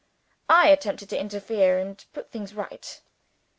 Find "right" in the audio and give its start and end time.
2.55-2.99